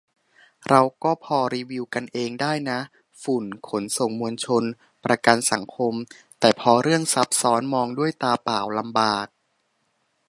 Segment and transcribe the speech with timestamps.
[0.67, 2.79] เราก็พอรีวิวกันเองได้นะ
[3.23, 4.63] ฝุ่น ขนส่งมวลชน
[5.05, 5.93] ประกันสังคม
[6.39, 9.27] แต่พอเรื่องซับซ้อนมองด้วยตาเปล่าลำบาก